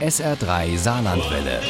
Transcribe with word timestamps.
SR3 0.00 0.76
Saarlandwelle. 0.76 1.62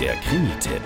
Der 0.00 0.14
Krimi-Tipp. 0.16 0.82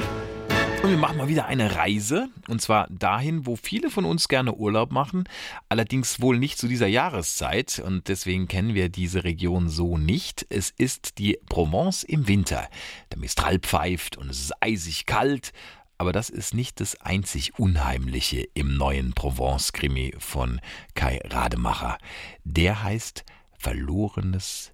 Und 0.82 0.88
wir 0.88 0.96
machen 0.96 1.18
mal 1.18 1.29
wieder 1.29 1.45
eine 1.45 1.76
Reise. 1.76 2.30
Und 2.48 2.62
zwar 2.62 2.87
dahin, 2.88 3.45
wo 3.45 3.54
viele 3.54 3.90
von 3.90 4.06
uns 4.06 4.29
gerne 4.29 4.54
Urlaub 4.54 4.92
machen. 4.92 5.24
Allerdings 5.69 6.22
wohl 6.22 6.38
nicht 6.38 6.57
zu 6.57 6.69
dieser 6.69 6.87
Jahreszeit. 6.87 7.83
Und 7.85 8.09
deswegen 8.09 8.49
kennen 8.49 8.72
wir 8.72 8.88
diese 8.88 9.25
Region 9.25 9.69
so 9.69 9.99
nicht. 9.99 10.47
Es 10.49 10.71
ist 10.71 11.19
die 11.19 11.38
Provence 11.51 12.03
im 12.03 12.29
Winter. 12.29 12.67
Der 13.13 13.19
Mistral 13.19 13.59
pfeift 13.59 14.17
und 14.17 14.31
es 14.31 14.41
ist 14.41 14.53
eisig 14.63 15.04
kalt. 15.04 15.53
Aber 16.01 16.12
das 16.12 16.30
ist 16.30 16.55
nicht 16.55 16.80
das 16.80 16.98
einzig 17.02 17.59
Unheimliche 17.59 18.48
im 18.55 18.74
neuen 18.78 19.12
Provence-Krimi 19.12 20.15
von 20.19 20.59
Kai 20.95 21.20
Rademacher. 21.25 21.98
Der 22.42 22.83
heißt 22.83 23.27
Verlorenes 23.59 24.73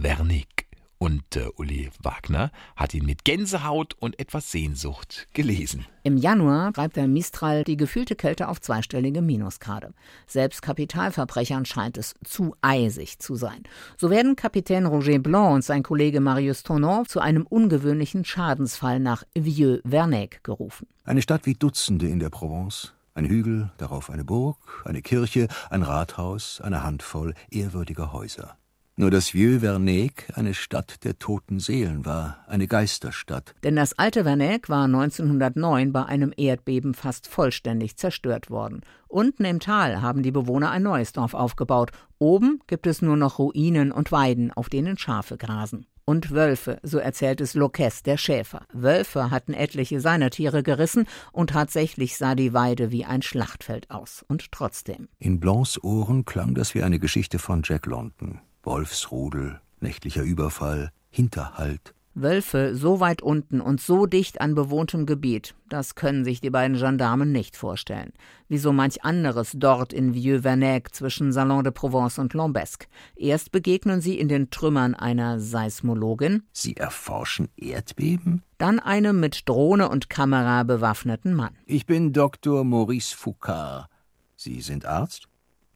Vernick. 0.00 0.69
Und 1.02 1.34
äh, 1.34 1.48
Uli 1.56 1.88
Wagner 2.02 2.50
hat 2.76 2.92
ihn 2.92 3.06
mit 3.06 3.24
Gänsehaut 3.24 3.94
und 4.00 4.20
etwas 4.20 4.50
Sehnsucht 4.50 5.28
gelesen. 5.32 5.86
Im 6.02 6.18
Januar 6.18 6.76
reibt 6.76 6.96
der 6.96 7.08
Mistral 7.08 7.64
die 7.64 7.78
gefühlte 7.78 8.14
Kälte 8.14 8.48
auf 8.48 8.60
zweistellige 8.60 9.22
Minusgrade. 9.22 9.94
Selbst 10.26 10.60
Kapitalverbrechern 10.60 11.64
scheint 11.64 11.96
es 11.96 12.14
zu 12.22 12.54
eisig 12.60 13.18
zu 13.18 13.34
sein. 13.34 13.62
So 13.96 14.10
werden 14.10 14.36
Kapitän 14.36 14.84
Roger 14.84 15.18
Blanc 15.18 15.54
und 15.54 15.64
sein 15.64 15.82
Kollege 15.82 16.20
Marius 16.20 16.64
Tournant 16.64 17.08
zu 17.08 17.20
einem 17.20 17.46
ungewöhnlichen 17.46 18.26
Schadensfall 18.26 19.00
nach 19.00 19.24
Vieux-Vernègue 19.34 20.42
gerufen. 20.42 20.86
Eine 21.04 21.22
Stadt 21.22 21.46
wie 21.46 21.54
Dutzende 21.54 22.08
in 22.08 22.18
der 22.18 22.28
Provence. 22.28 22.92
Ein 23.14 23.24
Hügel, 23.24 23.70
darauf 23.78 24.10
eine 24.10 24.26
Burg, 24.26 24.58
eine 24.84 25.00
Kirche, 25.00 25.48
ein 25.70 25.82
Rathaus, 25.82 26.60
eine 26.60 26.82
Handvoll 26.82 27.32
ehrwürdiger 27.50 28.12
Häuser. 28.12 28.58
Nur 29.00 29.10
dass 29.10 29.32
Vieux-Vernègue 29.32 30.34
eine 30.34 30.52
Stadt 30.52 31.04
der 31.04 31.18
toten 31.18 31.58
Seelen 31.58 32.04
war, 32.04 32.44
eine 32.46 32.66
Geisterstadt. 32.66 33.54
Denn 33.64 33.74
das 33.74 33.98
alte 33.98 34.24
Vernègue 34.24 34.68
war 34.68 34.84
1909 34.84 35.90
bei 35.90 36.04
einem 36.04 36.34
Erdbeben 36.36 36.92
fast 36.92 37.26
vollständig 37.26 37.96
zerstört 37.96 38.50
worden. 38.50 38.82
Unten 39.08 39.46
im 39.46 39.58
Tal 39.58 40.02
haben 40.02 40.22
die 40.22 40.32
Bewohner 40.32 40.70
ein 40.70 40.82
neues 40.82 41.14
Dorf 41.14 41.32
aufgebaut. 41.32 41.92
Oben 42.18 42.60
gibt 42.66 42.86
es 42.86 43.00
nur 43.00 43.16
noch 43.16 43.38
Ruinen 43.38 43.90
und 43.90 44.12
Weiden, 44.12 44.52
auf 44.52 44.68
denen 44.68 44.98
Schafe 44.98 45.38
grasen. 45.38 45.86
Und 46.04 46.32
Wölfe, 46.32 46.78
so 46.82 46.98
erzählt 46.98 47.40
es 47.40 47.54
Locques, 47.54 48.02
der 48.02 48.18
Schäfer. 48.18 48.66
Wölfe 48.70 49.30
hatten 49.30 49.54
etliche 49.54 50.00
seiner 50.00 50.28
Tiere 50.28 50.62
gerissen 50.62 51.06
und 51.32 51.50
tatsächlich 51.50 52.18
sah 52.18 52.34
die 52.34 52.52
Weide 52.52 52.90
wie 52.90 53.06
ein 53.06 53.22
Schlachtfeld 53.22 53.90
aus. 53.90 54.26
Und 54.28 54.52
trotzdem. 54.52 55.08
In 55.18 55.40
Blancs 55.40 55.82
Ohren 55.82 56.26
klang 56.26 56.54
das 56.54 56.74
wie 56.74 56.82
eine 56.82 56.98
Geschichte 56.98 57.38
von 57.38 57.62
Jack 57.64 57.86
London. 57.86 58.42
Wolfsrudel, 58.62 59.60
nächtlicher 59.80 60.22
Überfall, 60.22 60.90
Hinterhalt. 61.10 61.94
Wölfe 62.14 62.74
so 62.74 62.98
weit 63.00 63.22
unten 63.22 63.60
und 63.60 63.80
so 63.80 64.04
dicht 64.06 64.40
an 64.40 64.54
bewohntem 64.54 65.06
Gebiet, 65.06 65.54
das 65.68 65.94
können 65.94 66.24
sich 66.24 66.40
die 66.40 66.50
beiden 66.50 66.76
Gendarmen 66.76 67.30
nicht 67.30 67.56
vorstellen. 67.56 68.12
Wie 68.48 68.58
so 68.58 68.72
manch 68.72 69.04
anderes 69.04 69.52
dort 69.54 69.92
in 69.92 70.12
Vieux-Vernègue 70.12 70.90
zwischen 70.92 71.32
Salon 71.32 71.62
de 71.62 71.72
Provence 71.72 72.18
und 72.18 72.34
Lambesque. 72.34 72.88
Erst 73.14 73.52
begegnen 73.52 74.00
sie 74.00 74.18
in 74.18 74.28
den 74.28 74.50
Trümmern 74.50 74.94
einer 74.94 75.38
Seismologin. 75.38 76.42
Sie 76.52 76.76
erforschen 76.76 77.48
Erdbeben? 77.56 78.42
Dann 78.58 78.80
einem 78.80 79.20
mit 79.20 79.48
Drohne 79.48 79.88
und 79.88 80.10
Kamera 80.10 80.64
bewaffneten 80.64 81.34
Mann. 81.34 81.56
Ich 81.64 81.86
bin 81.86 82.12
Dr. 82.12 82.64
Maurice 82.64 83.16
Foucard. 83.16 83.88
Sie 84.34 84.60
sind 84.60 84.84
Arzt? 84.84 85.28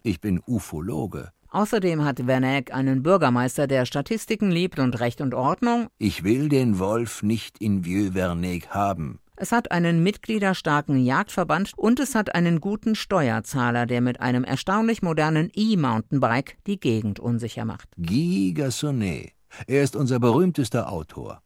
Ich 0.03 0.21
bin 0.21 0.43
Ufologe. 0.47 1.31
Außerdem 1.55 2.05
hat 2.05 2.27
Werneck 2.27 2.75
einen 2.75 3.05
Bürgermeister, 3.05 3.69
der 3.69 3.87
Statistiken 3.87 4.51
liebt 4.51 4.81
und 4.81 4.99
Recht 4.99 5.21
und 5.21 5.35
Ordnung. 5.35 5.87
Ich 5.99 6.25
will 6.25 6.49
den 6.49 6.81
Wolf 6.81 7.23
nicht 7.23 7.59
in 7.59 7.85
Vieux-Vernègue 7.85 8.71
haben. 8.71 9.21
Es 9.37 9.53
hat 9.53 9.71
einen 9.71 10.03
mitgliederstarken 10.03 10.99
Jagdverband 10.99 11.71
und 11.77 12.01
es 12.01 12.17
hat 12.17 12.35
einen 12.35 12.61
guten 12.61 12.97
Steuerzahler, 12.97 13.87
der 13.87 14.01
mit 14.01 14.21
einem 14.21 14.43
erstaunlich 14.43 15.01
modernen 15.01 15.49
E-Mountainbike 15.55 16.57
die 16.67 16.81
Gegend 16.81 17.21
unsicher 17.21 17.65
macht. 17.65 17.89
Guy 17.99 18.53
Gassonnet. 18.53 19.31
Er 19.69 19.85
ist 19.85 19.95
unser 19.95 20.19
berühmtester 20.19 20.91
Autor. 20.91 21.41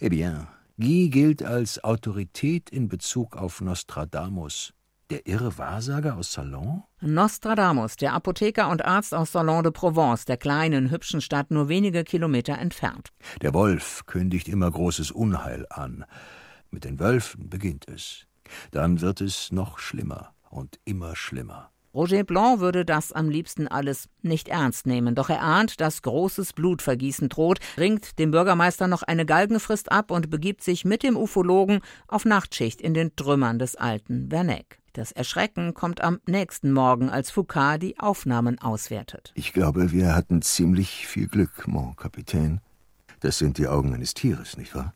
Eh 0.00 0.08
bien, 0.08 0.48
Guy 0.76 1.08
gilt 1.08 1.44
als 1.44 1.84
Autorität 1.84 2.68
in 2.70 2.88
Bezug 2.88 3.36
auf 3.36 3.60
Nostradamus. 3.60 4.74
Der 5.10 5.26
irre 5.26 5.58
Wahrsager 5.58 6.16
aus 6.16 6.32
Salon? 6.32 6.84
Nostradamus, 7.00 7.96
der 7.96 8.14
Apotheker 8.14 8.70
und 8.70 8.84
Arzt 8.84 9.14
aus 9.14 9.32
Salon 9.32 9.62
de 9.62 9.72
Provence, 9.72 10.24
der 10.24 10.36
kleinen, 10.36 10.90
hübschen 10.90 11.20
Stadt 11.20 11.50
nur 11.50 11.68
wenige 11.68 12.04
Kilometer 12.04 12.56
entfernt. 12.58 13.10
Der 13.42 13.52
Wolf 13.52 14.06
kündigt 14.06 14.48
immer 14.48 14.70
großes 14.70 15.10
Unheil 15.10 15.66
an. 15.68 16.04
Mit 16.70 16.84
den 16.84 16.98
Wölfen 16.98 17.50
beginnt 17.50 17.88
es. 17.88 18.26
Dann 18.70 19.00
wird 19.00 19.20
es 19.20 19.52
noch 19.52 19.78
schlimmer 19.78 20.32
und 20.48 20.78
immer 20.84 21.16
schlimmer. 21.16 21.70
Roger 21.94 22.24
Blanc 22.24 22.60
würde 22.60 22.86
das 22.86 23.12
am 23.12 23.28
liebsten 23.28 23.68
alles 23.68 24.08
nicht 24.22 24.48
ernst 24.48 24.86
nehmen, 24.86 25.14
doch 25.14 25.28
er 25.28 25.42
ahnt, 25.42 25.78
dass 25.82 26.00
großes 26.00 26.54
Blutvergießen 26.54 27.28
droht, 27.28 27.58
ringt 27.76 28.18
dem 28.18 28.30
Bürgermeister 28.30 28.88
noch 28.88 29.02
eine 29.02 29.26
Galgenfrist 29.26 29.92
ab 29.92 30.10
und 30.10 30.30
begibt 30.30 30.62
sich 30.62 30.86
mit 30.86 31.02
dem 31.02 31.18
Ufologen 31.18 31.80
auf 32.08 32.24
Nachtschicht 32.24 32.80
in 32.80 32.94
den 32.94 33.14
Trümmern 33.14 33.58
des 33.58 33.76
alten 33.76 34.30
Vernègue. 34.30 34.81
Das 34.94 35.10
Erschrecken 35.10 35.72
kommt 35.72 36.02
am 36.02 36.20
nächsten 36.26 36.70
Morgen, 36.70 37.08
als 37.08 37.30
Foucault 37.30 37.82
die 37.82 37.98
Aufnahmen 37.98 38.58
auswertet. 38.58 39.32
Ich 39.34 39.54
glaube, 39.54 39.90
wir 39.90 40.14
hatten 40.14 40.42
ziemlich 40.42 41.06
viel 41.06 41.28
Glück, 41.28 41.66
mon 41.66 41.96
Kapitän. 41.96 42.60
Das 43.20 43.38
sind 43.38 43.56
die 43.56 43.68
Augen 43.68 43.94
eines 43.94 44.12
Tieres, 44.12 44.58
nicht 44.58 44.74
wahr? 44.74 44.92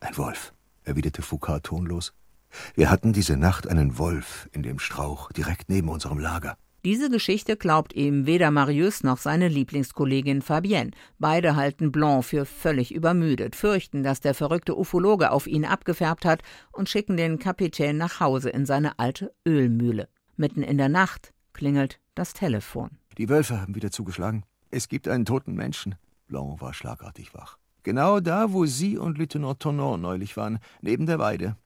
Ein 0.00 0.18
Wolf, 0.18 0.52
erwiderte 0.84 1.22
Foucault 1.22 1.64
tonlos. 1.64 2.12
Wir 2.74 2.90
hatten 2.90 3.14
diese 3.14 3.38
Nacht 3.38 3.66
einen 3.66 3.96
Wolf 3.96 4.50
in 4.52 4.62
dem 4.62 4.78
Strauch 4.78 5.32
direkt 5.32 5.70
neben 5.70 5.88
unserem 5.88 6.18
Lager. 6.18 6.58
Diese 6.84 7.10
Geschichte 7.10 7.56
glaubt 7.56 7.92
ihm 7.92 8.24
weder 8.24 8.52
Marius 8.52 9.02
noch 9.02 9.18
seine 9.18 9.48
Lieblingskollegin 9.48 10.42
Fabienne. 10.42 10.92
Beide 11.18 11.56
halten 11.56 11.90
Blanc 11.90 12.24
für 12.24 12.44
völlig 12.44 12.94
übermüdet, 12.94 13.56
fürchten, 13.56 14.04
dass 14.04 14.20
der 14.20 14.32
verrückte 14.32 14.78
Ufologe 14.78 15.32
auf 15.32 15.48
ihn 15.48 15.64
abgefärbt 15.64 16.24
hat 16.24 16.42
und 16.70 16.88
schicken 16.88 17.16
den 17.16 17.40
Kapitän 17.40 17.96
nach 17.96 18.20
Hause 18.20 18.50
in 18.50 18.64
seine 18.64 18.98
alte 19.00 19.34
Ölmühle. 19.46 20.08
Mitten 20.36 20.62
in 20.62 20.78
der 20.78 20.88
Nacht 20.88 21.34
klingelt 21.52 21.98
das 22.14 22.32
Telefon. 22.32 22.90
Die 23.18 23.28
Wölfe 23.28 23.60
haben 23.60 23.74
wieder 23.74 23.90
zugeschlagen. 23.90 24.44
Es 24.70 24.88
gibt 24.88 25.08
einen 25.08 25.24
toten 25.24 25.54
Menschen. 25.54 25.96
Blanc 26.28 26.60
war 26.60 26.74
schlagartig 26.74 27.34
wach. 27.34 27.58
Genau 27.82 28.20
da, 28.20 28.52
wo 28.52 28.66
Sie 28.66 28.96
und 28.96 29.18
Lieutenant 29.18 29.58
Tournant 29.60 30.00
neulich 30.00 30.36
waren, 30.36 30.60
neben 30.80 31.06
der 31.06 31.18
Weide. 31.18 31.56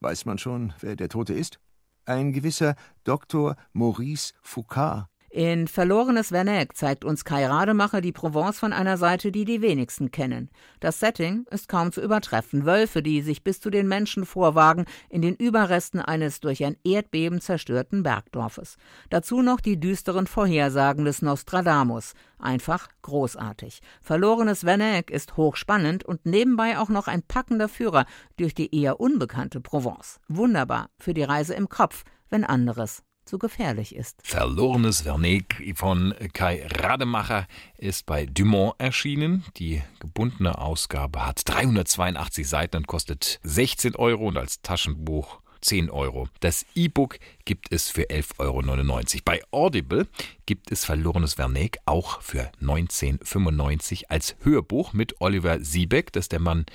Weiß 0.00 0.24
man 0.24 0.38
schon, 0.38 0.72
wer 0.80 0.94
der 0.94 1.08
Tote 1.08 1.34
ist? 1.34 1.58
Ein 2.04 2.32
gewisser 2.32 2.74
Dr. 3.04 3.56
Maurice 3.72 4.34
Foucault. 4.42 5.11
In 5.34 5.66
Verlorenes 5.66 6.30
Vernègue 6.30 6.74
zeigt 6.74 7.06
uns 7.06 7.24
Kai 7.24 7.46
Rademacher 7.46 8.02
die 8.02 8.12
Provence 8.12 8.58
von 8.58 8.74
einer 8.74 8.98
Seite, 8.98 9.32
die 9.32 9.46
die 9.46 9.62
wenigsten 9.62 10.10
kennen. 10.10 10.50
Das 10.78 11.00
Setting 11.00 11.46
ist 11.50 11.70
kaum 11.70 11.90
zu 11.90 12.02
übertreffen. 12.02 12.66
Wölfe, 12.66 13.02
die 13.02 13.22
sich 13.22 13.42
bis 13.42 13.58
zu 13.58 13.70
den 13.70 13.88
Menschen 13.88 14.26
vorwagen, 14.26 14.84
in 15.08 15.22
den 15.22 15.34
Überresten 15.34 16.02
eines 16.02 16.40
durch 16.40 16.62
ein 16.66 16.76
Erdbeben 16.84 17.40
zerstörten 17.40 18.02
Bergdorfes. 18.02 18.76
Dazu 19.08 19.40
noch 19.40 19.62
die 19.62 19.80
düsteren 19.80 20.26
Vorhersagen 20.26 21.06
des 21.06 21.22
Nostradamus. 21.22 22.12
Einfach 22.38 22.88
großartig. 23.00 23.80
Verlorenes 24.02 24.66
Vernègue 24.66 25.10
ist 25.10 25.38
hochspannend 25.38 26.04
und 26.04 26.26
nebenbei 26.26 26.78
auch 26.78 26.90
noch 26.90 27.08
ein 27.08 27.22
packender 27.22 27.70
Führer 27.70 28.04
durch 28.36 28.52
die 28.54 28.78
eher 28.78 29.00
unbekannte 29.00 29.62
Provence. 29.62 30.20
Wunderbar 30.28 30.90
für 30.98 31.14
die 31.14 31.24
Reise 31.24 31.54
im 31.54 31.70
Kopf, 31.70 32.04
wenn 32.28 32.44
anderes 32.44 33.02
zu 33.24 33.38
gefährlich 33.38 33.94
ist. 33.94 34.20
Verlorenes 34.22 35.02
Verneck 35.02 35.74
von 35.76 36.14
Kai 36.32 36.66
Rademacher 36.66 37.46
ist 37.78 38.06
bei 38.06 38.26
Dumont 38.26 38.74
erschienen. 38.78 39.44
Die 39.56 39.82
gebundene 40.00 40.58
Ausgabe 40.58 41.26
hat 41.26 41.42
382 41.44 42.48
Seiten 42.48 42.76
und 42.78 42.86
kostet 42.86 43.40
16 43.42 43.96
Euro 43.96 44.28
und 44.28 44.38
als 44.38 44.62
Taschenbuch 44.62 45.41
10 45.62 45.90
Euro. 45.90 46.28
Das 46.40 46.66
E-Book 46.74 47.18
gibt 47.44 47.72
es 47.72 47.88
für 47.88 48.02
11,99 48.02 48.38
Euro. 48.38 49.22
Bei 49.24 49.40
Audible 49.50 50.06
gibt 50.46 50.70
es 50.70 50.84
Verlorenes 50.84 51.34
Verneck 51.34 51.78
auch 51.86 52.20
für 52.20 52.50
19,95 52.60 54.04
als 54.08 54.36
Hörbuch 54.42 54.92
mit 54.92 55.20
Oliver 55.20 55.60
Siebeck. 55.60 56.12
Das 56.12 56.24
ist 56.24 56.32
der 56.32 56.40
Mann 56.40 56.66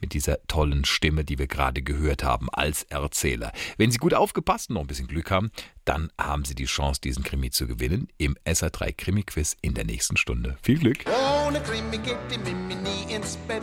mit 0.00 0.12
dieser 0.12 0.44
tollen 0.48 0.84
Stimme, 0.84 1.24
die 1.24 1.38
wir 1.38 1.46
gerade 1.46 1.82
gehört 1.82 2.24
haben, 2.24 2.50
als 2.50 2.82
Erzähler. 2.84 3.52
Wenn 3.78 3.90
Sie 3.90 3.98
gut 3.98 4.14
aufgepasst 4.14 4.68
und 4.68 4.74
noch 4.74 4.82
ein 4.82 4.88
bisschen 4.88 5.06
Glück 5.06 5.30
haben, 5.30 5.50
dann 5.84 6.10
haben 6.20 6.44
Sie 6.44 6.54
die 6.54 6.66
Chance, 6.66 7.00
diesen 7.00 7.22
Krimi 7.22 7.50
zu 7.50 7.66
gewinnen 7.66 8.08
im 8.18 8.36
SA3 8.44 8.92
Krimi-Quiz 8.92 9.56
in 9.62 9.74
der 9.74 9.84
nächsten 9.84 10.16
Stunde. 10.16 10.58
Viel 10.62 10.78
Glück! 10.78 11.04
Ohne 11.46 11.60
Krimi 11.60 11.98
geht 11.98 12.18
die 12.30 12.38
Mimi 12.38 12.74
nie 12.74 13.14
ins 13.14 13.36
Bett. 13.48 13.62